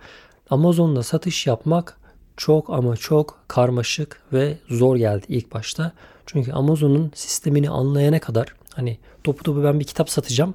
Amazon'da 0.53 1.03
satış 1.03 1.47
yapmak 1.47 2.01
çok 2.37 2.71
ama 2.71 2.97
çok 2.97 3.45
karmaşık 3.49 4.23
ve 4.33 4.59
zor 4.71 4.97
geldi 4.97 5.27
ilk 5.29 5.53
başta. 5.55 5.93
Çünkü 6.27 6.53
Amazon'un 6.53 7.13
sistemini 7.15 7.71
anlayana 7.71 8.21
kadar 8.21 8.55
hani 8.75 8.99
topu 9.25 9.43
topu 9.43 9.65
ben 9.65 9.81
bir 9.81 9.85
kitap 9.85 10.11
satacağım. 10.11 10.55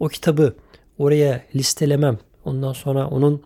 O 0.00 0.08
kitabı 0.08 0.56
oraya 0.98 1.42
listelemem. 1.54 2.18
Ondan 2.44 2.72
sonra 2.72 3.08
onun 3.08 3.42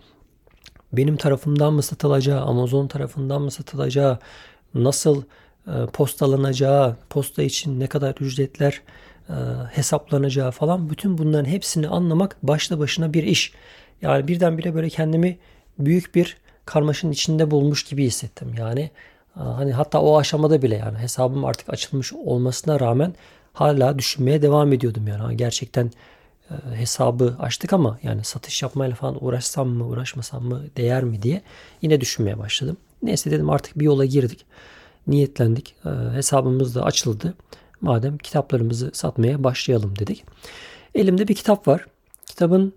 benim 0.93 1.17
tarafımdan 1.17 1.73
mı 1.73 1.83
satılacağı, 1.83 2.41
Amazon 2.41 2.87
tarafından 2.87 3.43
mı 3.43 3.51
satılacağı, 3.51 4.19
nasıl 4.75 5.23
e, 5.67 5.87
postalanacağı, 5.93 6.97
posta 7.11 7.43
için 7.43 7.81
ne 7.81 7.87
kadar 7.87 8.15
ücretler 8.21 8.83
e, 9.29 9.35
hesaplanacağı 9.71 10.51
falan 10.51 10.91
bütün 10.91 11.19
bunların 11.19 11.51
hepsini 11.51 11.89
anlamak 11.89 12.37
başlı 12.43 12.79
başına 12.79 13.13
bir 13.13 13.23
iş. 13.23 13.53
Yani 14.03 14.29
birdenbire 14.29 14.75
böyle 14.75 14.89
kendimi 14.89 15.39
büyük 15.87 16.15
bir 16.15 16.37
karmaşın 16.65 17.11
içinde 17.11 17.51
bulmuş 17.51 17.85
gibi 17.85 18.05
hissettim. 18.05 18.55
Yani 18.59 18.81
e, 19.37 19.41
hani 19.41 19.73
hatta 19.73 20.01
o 20.01 20.19
aşamada 20.19 20.63
bile 20.63 20.77
yani 20.77 20.99
hesabım 20.99 21.45
artık 21.45 21.71
açılmış 21.71 22.13
olmasına 22.13 22.81
rağmen 22.81 23.15
hala 23.53 23.99
düşünmeye 23.99 24.43
devam 24.43 24.73
ediyordum 24.73 25.07
yani. 25.09 25.37
Gerçekten 25.37 25.91
hesabı 26.75 27.37
açtık 27.39 27.73
ama 27.73 27.99
yani 28.03 28.25
satış 28.25 28.63
yapmayla 28.63 28.97
falan 28.97 29.25
uğraşsam 29.25 29.69
mı 29.69 29.87
uğraşmasam 29.87 30.45
mı 30.45 30.63
değer 30.77 31.05
mi 31.05 31.23
diye 31.23 31.43
yine 31.83 32.01
düşünmeye 32.01 32.39
başladım. 32.39 32.77
Neyse 33.03 33.31
dedim 33.31 33.51
artık 33.51 33.79
bir 33.79 33.85
yola 33.85 34.05
girdik 34.05 34.47
niyetlendik. 35.07 35.75
E, 35.85 36.15
hesabımız 36.15 36.75
da 36.75 36.85
açıldı. 36.85 37.35
Madem 37.81 38.19
kitaplarımızı 38.19 38.91
satmaya 38.93 39.45
başlayalım 39.45 39.99
dedik. 39.99 40.25
Elimde 40.95 41.29
bir 41.29 41.35
kitap 41.35 41.69
var. 41.69 41.87
Kitabın 42.27 42.73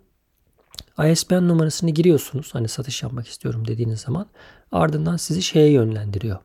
ISBN 1.00 1.48
numarasını 1.48 1.90
giriyorsunuz. 1.90 2.56
Hani 2.56 2.68
satış 2.68 3.04
yapmak 3.04 3.28
istiyorum 3.28 3.68
dediğiniz 3.68 4.00
zaman. 4.00 4.28
Ardından 4.72 5.18
sizi 5.18 5.42
şeye 5.42 5.72
yönlendiriyor. 5.72 6.38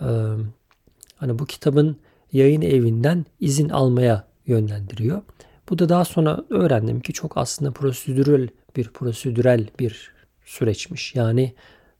Ee, 0.00 0.06
hani 1.16 1.38
bu 1.38 1.46
kitabın 1.46 1.96
yayın 2.32 2.62
evinden 2.62 3.26
izin 3.40 3.68
almaya 3.68 4.24
yönlendiriyor. 4.46 5.22
Bu 5.68 5.78
da 5.78 5.88
daha 5.88 6.04
sonra 6.04 6.44
öğrendim 6.50 7.00
ki 7.00 7.12
çok 7.12 7.36
aslında 7.36 7.70
prosedürel 7.70 8.48
bir 8.76 8.88
prosedürel 8.88 9.68
bir 9.78 10.12
süreçmiş. 10.44 11.14
Yani 11.14 11.54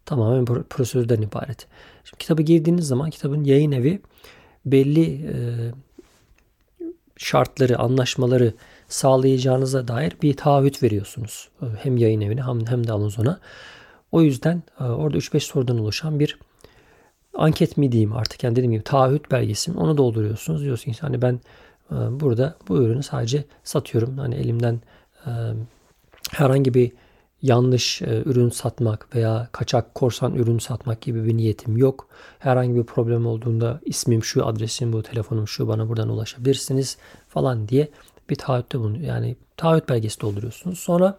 tamamen 0.04 0.44
prosedürden 0.44 1.22
ibaret. 1.22 1.66
Şimdi 2.04 2.18
kitabı 2.18 2.42
girdiğiniz 2.42 2.86
zaman 2.86 3.10
kitabın 3.10 3.44
yayın 3.44 3.72
evi 3.72 4.00
belli 4.66 5.26
e, 5.26 5.36
şartları, 7.16 7.78
anlaşmaları 7.78 8.54
sağlayacağınıza 8.88 9.88
dair 9.88 10.16
bir 10.22 10.36
taahhüt 10.36 10.82
veriyorsunuz. 10.82 11.48
Hem 11.82 11.96
yayın 11.96 12.20
evine 12.20 12.42
hem 12.42 12.86
de 12.86 12.92
Amazon'a. 12.92 13.40
O 14.12 14.22
yüzden 14.22 14.62
e, 14.80 14.84
orada 14.84 15.16
3-5 15.16 15.40
sorudan 15.40 15.78
oluşan 15.78 16.20
bir 16.20 16.38
anket 17.34 17.76
mi 17.76 17.92
diyeyim 17.92 18.12
artık 18.12 18.44
yani 18.44 18.56
dediğim 18.56 18.72
gibi 18.72 18.82
taahhüt 18.82 19.30
belgesi 19.30 19.70
mi 19.70 19.78
onu 19.78 19.96
dolduruyorsunuz. 19.96 20.62
Diyorsunuz 20.62 21.02
hani 21.02 21.22
ben 21.22 21.40
e, 21.90 21.94
burada 21.94 22.56
bu 22.68 22.82
ürünü 22.82 23.02
sadece 23.02 23.44
satıyorum. 23.64 24.18
Hani 24.18 24.34
elimden 24.34 24.80
e, 25.26 25.30
herhangi 26.30 26.74
bir 26.74 26.92
yanlış 27.42 28.02
ürün 28.02 28.50
satmak 28.50 29.16
veya 29.16 29.48
kaçak 29.52 29.94
korsan 29.94 30.34
ürün 30.34 30.58
satmak 30.58 31.00
gibi 31.00 31.24
bir 31.24 31.36
niyetim 31.36 31.76
yok. 31.76 32.08
Herhangi 32.38 32.74
bir 32.74 32.84
problem 32.84 33.26
olduğunda 33.26 33.80
ismim 33.84 34.24
şu, 34.24 34.46
adresim 34.46 34.92
bu, 34.92 35.02
telefonum 35.02 35.48
şu, 35.48 35.68
bana 35.68 35.88
buradan 35.88 36.08
ulaşabilirsiniz 36.08 36.96
falan 37.28 37.68
diye 37.68 37.88
bir 38.30 38.36
taahhütte 38.36 38.78
bulunuyor. 38.78 39.04
Yani 39.04 39.36
taahhüt 39.56 39.88
belgesi 39.88 40.20
dolduruyorsunuz. 40.20 40.78
Sonra 40.78 41.18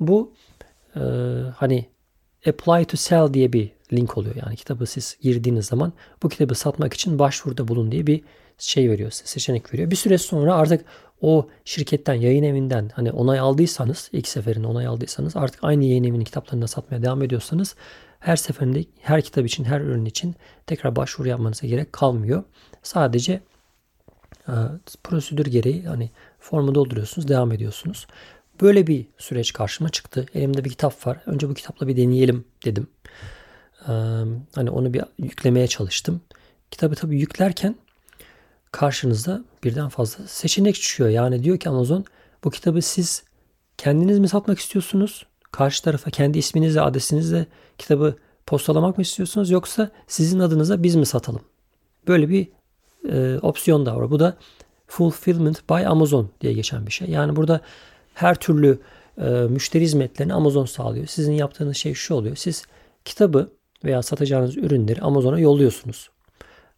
bu 0.00 0.32
e, 0.96 1.00
hani 1.56 1.86
apply 2.46 2.84
to 2.84 2.96
sell 2.96 3.34
diye 3.34 3.52
bir 3.52 3.70
link 3.92 4.18
oluyor. 4.18 4.34
Yani 4.46 4.56
kitabı 4.56 4.86
siz 4.86 5.16
girdiğiniz 5.22 5.66
zaman 5.66 5.92
bu 6.22 6.28
kitabı 6.28 6.54
satmak 6.54 6.94
için 6.94 7.18
başvuruda 7.18 7.68
bulun 7.68 7.92
diye 7.92 8.06
bir 8.06 8.22
şey 8.58 8.90
veriyor 8.90 9.10
size, 9.10 9.26
seçenek 9.26 9.74
veriyor. 9.74 9.90
Bir 9.90 9.96
süre 9.96 10.18
sonra 10.18 10.54
artık 10.54 10.84
o 11.20 11.48
şirketten, 11.64 12.14
yayın 12.14 12.42
evinden 12.42 12.90
hani 12.94 13.12
onay 13.12 13.38
aldıysanız, 13.38 14.10
ilk 14.12 14.28
seferinde 14.28 14.66
onay 14.66 14.86
aldıysanız 14.86 15.36
artık 15.36 15.64
aynı 15.64 15.84
yayın 15.84 16.04
evinin 16.04 16.24
kitaplarını 16.24 16.68
satmaya 16.68 17.02
devam 17.02 17.22
ediyorsanız 17.22 17.74
her 18.20 18.36
seferinde 18.36 18.84
her 19.00 19.22
kitap 19.22 19.46
için, 19.46 19.64
her 19.64 19.80
ürün 19.80 20.04
için 20.04 20.34
tekrar 20.66 20.96
başvuru 20.96 21.28
yapmanıza 21.28 21.66
gerek 21.66 21.92
kalmıyor. 21.92 22.44
Sadece 22.82 23.40
e, 24.48 24.54
prosedür 25.04 25.46
gereği 25.46 25.82
hani 25.82 26.10
formu 26.50 26.74
dolduruyorsunuz, 26.74 27.28
devam 27.28 27.52
ediyorsunuz. 27.52 28.06
Böyle 28.60 28.86
bir 28.86 29.06
süreç 29.18 29.52
karşıma 29.52 29.88
çıktı. 29.88 30.26
Elimde 30.34 30.64
bir 30.64 30.70
kitap 30.70 31.06
var. 31.06 31.18
Önce 31.26 31.48
bu 31.48 31.54
kitapla 31.54 31.88
bir 31.88 31.96
deneyelim 31.96 32.44
dedim. 32.64 32.86
Ee, 33.88 33.92
hani 34.54 34.70
onu 34.70 34.94
bir 34.94 35.02
yüklemeye 35.18 35.66
çalıştım. 35.66 36.20
Kitabı 36.70 36.94
tabii 36.94 37.20
yüklerken 37.20 37.76
karşınızda 38.72 39.44
birden 39.64 39.88
fazla 39.88 40.26
seçenek 40.26 40.74
çıkıyor. 40.74 41.08
Yani 41.08 41.42
diyor 41.42 41.58
ki 41.58 41.68
Amazon 41.68 42.04
bu 42.44 42.50
kitabı 42.50 42.82
siz 42.82 43.24
kendiniz 43.78 44.18
mi 44.18 44.28
satmak 44.28 44.58
istiyorsunuz? 44.58 45.26
Karşı 45.52 45.82
tarafa 45.82 46.10
kendi 46.10 46.38
isminizle 46.38 46.80
adresinizle 46.80 47.46
kitabı 47.78 48.16
postalamak 48.46 48.98
mı 48.98 49.02
istiyorsunuz 49.02 49.50
yoksa 49.50 49.90
sizin 50.06 50.38
adınıza 50.38 50.82
biz 50.82 50.96
mi 50.96 51.06
satalım? 51.06 51.42
Böyle 52.08 52.28
bir 52.28 52.48
e, 53.08 53.38
opsiyon 53.42 53.86
da 53.86 53.96
var. 53.96 54.10
Bu 54.10 54.20
da 54.20 54.36
Fulfillment 54.86 55.70
by 55.70 55.86
Amazon 55.86 56.28
diye 56.40 56.52
geçen 56.52 56.86
bir 56.86 56.92
şey. 56.92 57.08
Yani 57.08 57.36
burada 57.36 57.60
her 58.14 58.34
türlü 58.34 58.78
e, 59.18 59.24
müşteri 59.30 59.84
hizmetlerini 59.84 60.34
Amazon 60.34 60.64
sağlıyor. 60.64 61.06
Sizin 61.06 61.32
yaptığınız 61.32 61.76
şey 61.76 61.94
şu 61.94 62.14
oluyor. 62.14 62.36
Siz 62.36 62.64
kitabı 63.04 63.50
veya 63.84 64.02
satacağınız 64.02 64.56
ürünleri 64.56 65.00
Amazon'a 65.00 65.38
yolluyorsunuz. 65.38 66.10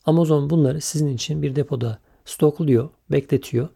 Amazon 0.07 0.51
bunları 0.51 0.81
sizin 0.81 1.09
için 1.09 1.43
bir 1.43 1.57
depoda 1.57 1.99
stokluyor, 2.25 2.89
bekletiyor. 3.11 3.69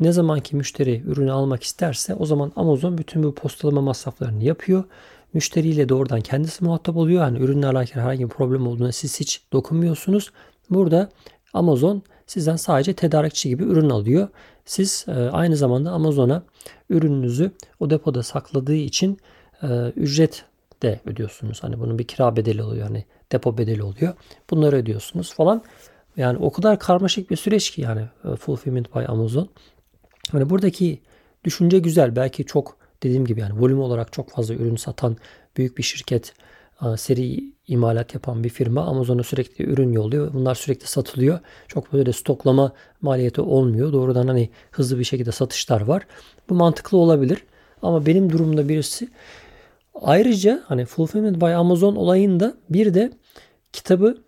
Ne 0.00 0.12
zaman 0.12 0.40
ki 0.40 0.56
müşteri 0.56 1.02
ürünü 1.06 1.32
almak 1.32 1.62
isterse 1.62 2.14
o 2.14 2.26
zaman 2.26 2.52
Amazon 2.56 2.98
bütün 2.98 3.22
bu 3.22 3.34
postalama 3.34 3.80
masraflarını 3.80 4.44
yapıyor. 4.44 4.84
Müşteriyle 5.32 5.88
doğrudan 5.88 6.20
kendisi 6.20 6.64
muhatap 6.64 6.96
oluyor. 6.96 7.22
Yani 7.22 7.38
ürünle 7.38 7.66
alakalı 7.66 8.02
herhangi 8.02 8.24
bir 8.24 8.28
problem 8.28 8.66
olduğuna 8.66 8.92
siz 8.92 9.20
hiç 9.20 9.42
dokunmuyorsunuz. 9.52 10.30
Burada 10.70 11.10
Amazon 11.54 12.02
sizden 12.26 12.56
sadece 12.56 12.92
tedarikçi 12.92 13.48
gibi 13.48 13.64
ürün 13.64 13.90
alıyor. 13.90 14.28
Siz 14.64 15.04
e, 15.08 15.12
aynı 15.12 15.56
zamanda 15.56 15.90
Amazon'a 15.90 16.42
ürününüzü 16.90 17.50
o 17.80 17.90
depoda 17.90 18.22
sakladığı 18.22 18.74
için 18.74 19.18
e, 19.62 19.92
ücret 19.96 20.44
de 20.82 21.00
ödüyorsunuz. 21.06 21.62
Hani 21.62 21.80
bunun 21.80 21.98
bir 21.98 22.04
kira 22.04 22.36
bedeli 22.36 22.62
oluyor. 22.62 22.86
Hani 22.86 23.04
depo 23.32 23.58
bedeli 23.58 23.82
oluyor. 23.82 24.14
Bunları 24.50 24.76
ödüyorsunuz 24.76 25.34
falan. 25.34 25.62
Yani 26.16 26.38
o 26.38 26.52
kadar 26.52 26.78
karmaşık 26.78 27.30
bir 27.30 27.36
süreç 27.36 27.70
ki 27.70 27.80
yani 27.80 28.02
e, 28.24 28.36
Fulfillment 28.36 28.94
by 28.94 29.04
Amazon. 29.08 29.48
Hani 30.32 30.50
buradaki 30.50 31.00
düşünce 31.44 31.78
güzel. 31.78 32.16
Belki 32.16 32.44
çok 32.44 32.76
dediğim 33.02 33.24
gibi 33.24 33.40
yani 33.40 33.60
volüm 33.60 33.80
olarak 33.80 34.12
çok 34.12 34.30
fazla 34.30 34.54
ürün 34.54 34.76
satan 34.76 35.16
büyük 35.56 35.78
bir 35.78 35.82
şirket, 35.82 36.34
seri 36.96 37.52
imalat 37.66 38.14
yapan 38.14 38.44
bir 38.44 38.48
firma 38.48 38.84
Amazon'a 38.84 39.22
sürekli 39.22 39.64
ürün 39.64 39.92
yolluyor. 39.92 40.32
Bunlar 40.34 40.54
sürekli 40.54 40.86
satılıyor. 40.86 41.40
Çok 41.68 41.92
böyle 41.92 42.12
stoklama 42.12 42.72
maliyeti 43.02 43.40
olmuyor. 43.40 43.92
Doğrudan 43.92 44.28
hani 44.28 44.50
hızlı 44.70 44.98
bir 44.98 45.04
şekilde 45.04 45.32
satışlar 45.32 45.80
var. 45.80 46.06
Bu 46.48 46.54
mantıklı 46.54 46.98
olabilir. 46.98 47.44
Ama 47.82 48.06
benim 48.06 48.32
durumda 48.32 48.68
birisi 48.68 49.08
ayrıca 49.94 50.62
hani 50.66 50.84
Fulfillment 50.84 51.40
by 51.40 51.54
Amazon 51.54 51.96
olayında 51.96 52.56
bir 52.70 52.94
de 52.94 53.12
kitabı 53.72 54.18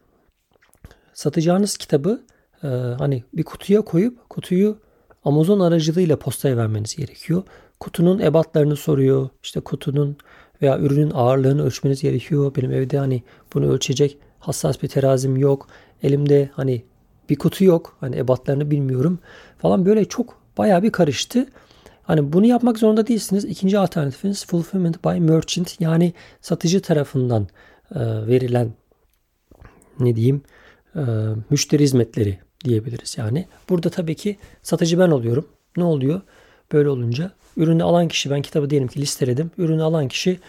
satacağınız 1.15 1.77
kitabı 1.77 2.23
e, 2.63 2.67
hani 2.99 3.25
bir 3.35 3.43
kutuya 3.43 3.81
koyup 3.81 4.31
kutuyu 4.31 4.79
Amazon 5.25 5.61
aracılığıyla 5.61 6.19
postaya 6.19 6.57
vermeniz 6.57 6.97
gerekiyor. 6.97 7.43
Kutunun 7.81 8.19
ebatlarını 8.19 8.77
soruyor. 8.77 9.29
İşte 9.43 9.61
kutunun 9.61 10.17
veya 10.63 10.79
ürünün 10.79 11.11
ağırlığını 11.15 11.65
ölçmeniz 11.65 12.03
gerekiyor. 12.03 12.53
Benim 12.57 12.73
evde 12.73 12.99
hani 12.99 13.23
bunu 13.55 13.73
ölçecek 13.73 14.19
hassas 14.39 14.83
bir 14.83 14.89
terazim 14.89 15.37
yok. 15.37 15.69
Elimde 16.03 16.51
hani 16.53 16.83
bir 17.31 17.37
kutu 17.37 17.65
yok. 17.65 17.97
Hani 18.01 18.17
ebatlarını 18.17 18.71
bilmiyorum 18.71 19.19
falan 19.59 19.87
böyle 19.87 20.05
çok 20.05 20.39
bayağı 20.59 20.83
bir 20.83 20.91
karıştı. 20.91 21.47
Hani 22.03 22.33
bunu 22.33 22.47
yapmak 22.47 22.79
zorunda 22.79 23.07
değilsiniz. 23.07 23.45
İkinci 23.45 23.79
alternatifiniz 23.79 24.47
fulfillment 24.47 25.05
by 25.05 25.19
merchant 25.19 25.81
yani 25.81 26.13
satıcı 26.41 26.83
tarafından 26.83 27.49
e, 27.95 28.01
verilen 28.27 28.73
ne 30.01 30.17
diyeyim 30.17 30.43
e, 30.97 31.01
müşteri 31.51 31.83
hizmetleri 31.83 32.39
diyebiliriz 32.65 33.19
yani. 33.19 33.47
Burada 33.69 33.91
tabii 33.91 34.15
ki 34.15 34.37
satıcı 34.63 34.99
ben 34.99 35.11
oluyorum. 35.11 35.49
Ne 35.77 35.85
oluyor? 35.85 36.21
Böyle 36.73 36.89
olunca 36.89 37.31
ürünü 37.57 37.83
alan 37.83 38.09
kişi 38.09 38.31
ben 38.31 38.43
kitabı 38.43 38.71
diyelim 38.71 38.89
ki 38.89 39.01
listeledim. 39.01 39.51
Ürünü 39.59 39.83
alan 39.83 40.09
kişi 40.09 40.41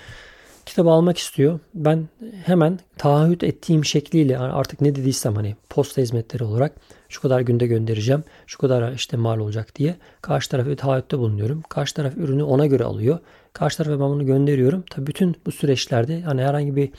kitabı 0.66 0.90
almak 0.90 1.18
istiyor. 1.18 1.60
Ben 1.74 2.08
hemen 2.46 2.80
taahhüt 2.98 3.44
ettiğim 3.44 3.86
şekliyle 3.86 4.38
artık 4.38 4.82
ne 4.82 4.96
dediysem 4.96 5.36
hani 5.36 5.56
posta 5.70 6.02
hizmetleri 6.02 6.44
olarak 6.44 6.76
şu 7.10 7.22
kadar 7.22 7.42
günde 7.42 7.68
göndereceğim. 7.68 8.24
Şu 8.48 8.58
kadar 8.58 8.92
işte 8.92 9.18
mal 9.18 9.40
olacak 9.40 9.76
diye 9.76 9.96
karşı 10.22 10.50
tarafa 10.50 10.76
taahhütte 10.76 11.18
bulunuyorum. 11.18 11.62
Karşı 11.70 11.94
taraf 11.94 12.18
ürünü 12.18 12.44
ona 12.44 12.66
göre 12.66 12.84
alıyor. 12.84 13.20
Karşı 13.54 13.78
tarafa 13.78 13.94
ben 13.94 14.10
bunu 14.10 14.26
gönderiyorum. 14.26 14.84
Tabii 14.92 15.08
bütün 15.08 15.36
bu 15.46 15.52
süreçlerde 15.52 16.22
hani 16.22 16.42
herhangi 16.42 16.76
bir 16.76 16.90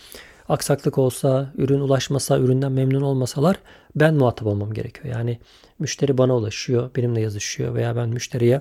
aksaklık 0.48 0.98
olsa, 0.98 1.52
ürün 1.56 1.80
ulaşmasa, 1.80 2.38
üründen 2.38 2.72
memnun 2.72 3.02
olmasalar 3.02 3.56
ben 3.96 4.14
muhatap 4.14 4.46
olmam 4.46 4.72
gerekiyor. 4.72 5.14
Yani 5.14 5.38
müşteri 5.78 6.18
bana 6.18 6.36
ulaşıyor, 6.36 6.90
benimle 6.96 7.20
yazışıyor 7.20 7.74
veya 7.74 7.96
ben 7.96 8.08
müşteriye 8.08 8.60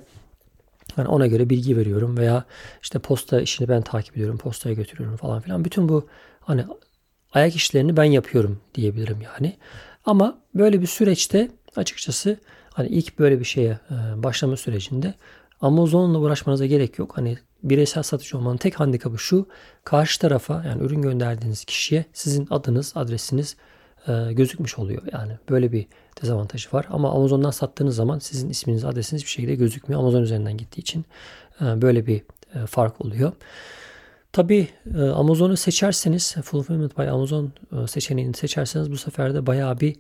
yani 0.98 1.08
ona 1.08 1.27
göre 1.27 1.50
bilgi 1.50 1.77
veriyorum 1.77 2.17
veya 2.17 2.43
işte 2.81 3.00
posta 3.00 3.41
işini 3.41 3.69
ben 3.69 3.81
takip 3.81 4.17
ediyorum, 4.17 4.38
postaya 4.38 4.75
götürüyorum 4.75 5.17
falan 5.17 5.41
filan. 5.41 5.65
Bütün 5.65 5.89
bu 5.89 6.08
hani 6.39 6.65
ayak 7.34 7.55
işlerini 7.55 7.98
ben 7.98 8.03
yapıyorum 8.03 8.60
diyebilirim 8.75 9.22
yani. 9.22 9.58
Ama 10.05 10.41
böyle 10.55 10.81
bir 10.81 10.88
süreçte 10.88 11.51
açıkçası 11.75 12.38
hani 12.74 12.88
ilk 12.88 13.19
böyle 13.19 13.39
bir 13.39 13.46
şeye 13.46 13.79
e, 13.91 14.24
başlama 14.24 14.58
sürecinde 14.58 15.13
Amazon'la 15.62 16.19
uğraşmanıza 16.19 16.65
gerek 16.65 17.00
yok. 17.00 17.17
Hani 17.17 17.38
bireysel 17.63 18.03
satıcı 18.03 18.38
olmanın 18.38 18.58
tek 18.58 18.79
handikapı 18.79 19.17
şu. 19.17 19.48
Karşı 19.84 20.19
tarafa 20.19 20.63
yani 20.67 20.84
ürün 20.84 21.01
gönderdiğiniz 21.01 21.65
kişiye 21.65 22.05
sizin 22.13 22.48
adınız, 22.50 22.91
adresiniz 22.96 23.55
e, 24.09 24.33
gözükmüş 24.33 24.79
oluyor. 24.79 25.01
Yani 25.11 25.33
böyle 25.49 25.71
bir 25.71 25.87
dezavantajı 26.21 26.69
var. 26.71 26.87
Ama 26.89 27.11
Amazon'dan 27.11 27.51
sattığınız 27.51 27.95
zaman 27.95 28.19
sizin 28.19 28.49
isminiz, 28.49 28.85
adresiniz 28.85 29.23
bir 29.23 29.29
şekilde 29.29 29.55
gözükmüyor. 29.55 30.01
Amazon 30.01 30.21
üzerinden 30.21 30.57
gittiği 30.57 30.79
için 30.81 31.05
e, 31.61 31.81
böyle 31.81 32.07
bir 32.07 32.21
e, 32.55 32.65
fark 32.65 33.01
oluyor. 33.01 33.31
Tabi 34.31 34.67
e, 34.95 35.01
Amazon'u 35.01 35.57
seçerseniz 35.57 36.36
Fulfillment 36.43 36.97
by 36.97 37.10
Amazon 37.10 37.51
seçeneğini 37.88 38.34
seçerseniz 38.34 38.91
bu 38.91 38.97
sefer 38.97 39.34
de 39.34 39.45
bayağı 39.45 39.79
bir 39.79 39.95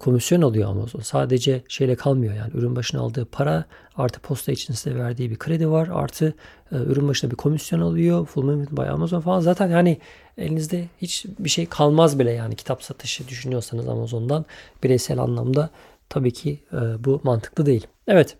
komisyon 0.00 0.42
alıyor 0.42 0.70
Amazon. 0.70 1.00
Sadece 1.00 1.62
şeyle 1.68 1.94
kalmıyor 1.94 2.34
yani 2.34 2.50
ürün 2.54 2.76
başına 2.76 3.00
aldığı 3.00 3.24
para 3.24 3.64
artı 3.96 4.20
posta 4.20 4.52
için 4.52 4.74
size 4.74 4.96
verdiği 4.96 5.30
bir 5.30 5.38
kredi 5.38 5.70
var 5.70 5.88
artı 5.92 6.34
e, 6.72 6.76
ürün 6.76 7.08
başına 7.08 7.30
bir 7.30 7.36
komisyon 7.36 7.80
alıyor. 7.80 8.26
Fulfillment 8.26 8.72
by 8.72 8.82
Amazon 8.82 9.20
falan 9.20 9.40
zaten 9.40 9.68
yani 9.68 9.98
elinizde 10.38 10.88
hiç 11.02 11.26
bir 11.38 11.48
şey 11.48 11.66
kalmaz 11.66 12.18
bile 12.18 12.30
yani 12.30 12.56
kitap 12.56 12.82
satışı 12.82 13.28
düşünüyorsanız 13.28 13.88
Amazon'dan 13.88 14.44
bireysel 14.82 15.18
anlamda 15.18 15.70
tabii 16.08 16.32
ki 16.32 16.60
e, 16.72 17.04
bu 17.04 17.20
mantıklı 17.24 17.66
değil. 17.66 17.86
Evet. 18.08 18.36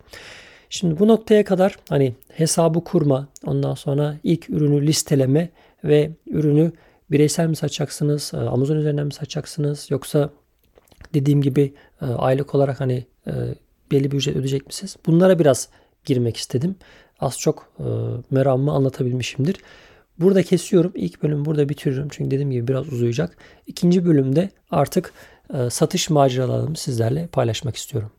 Şimdi 0.69 0.99
bu 0.99 1.07
noktaya 1.07 1.43
kadar 1.45 1.75
hani 1.89 2.15
hesabı 2.33 2.83
kurma, 2.83 3.27
ondan 3.45 3.73
sonra 3.73 4.17
ilk 4.23 4.49
ürünü 4.49 4.87
listeleme 4.87 5.49
ve 5.83 6.11
ürünü 6.27 6.71
bireysel 7.11 7.47
mi 7.47 7.55
satacaksınız, 7.55 8.33
Amazon 8.33 8.75
üzerinden 8.75 9.05
mi 9.05 9.13
satacaksınız 9.13 9.91
yoksa 9.91 10.29
dediğim 11.13 11.41
gibi 11.41 11.73
e, 12.01 12.05
aylık 12.05 12.55
olarak 12.55 12.79
hani 12.79 13.05
e, 13.27 13.31
belli 13.91 14.11
bir 14.11 14.17
ücret 14.17 14.35
ödeyecek 14.35 14.67
misiniz? 14.67 14.95
Bunlara 15.05 15.39
biraz 15.39 15.69
girmek 16.05 16.37
istedim. 16.37 16.75
Az 17.19 17.39
çok 17.39 17.71
e, 17.79 17.85
meramımı 18.31 18.71
anlatabilmişimdir. 18.71 19.55
Burada 20.19 20.43
kesiyorum. 20.43 20.91
İlk 20.95 21.23
bölümü 21.23 21.45
burada 21.45 21.69
bitiriyorum. 21.69 22.09
Çünkü 22.11 22.31
dediğim 22.31 22.51
gibi 22.51 22.67
biraz 22.67 22.93
uzayacak. 22.93 23.37
İkinci 23.67 24.05
bölümde 24.05 24.49
artık 24.71 25.13
e, 25.53 25.69
satış 25.69 26.09
maceralarımı 26.09 26.77
sizlerle 26.77 27.27
paylaşmak 27.27 27.75
istiyorum. 27.75 28.11